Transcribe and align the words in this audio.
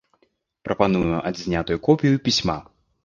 Прапануем 0.67 1.13
адзнятую 1.31 1.77
копію 1.89 2.15
пісьма. 2.29 2.57